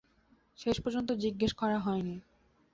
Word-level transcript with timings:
শেষ 0.59 0.77
পর্যন্ত 0.81 1.09
জিজ্ঞেস 1.15 1.51
করা 1.53 1.77
হয় 1.79 2.01
নি। 2.01 2.15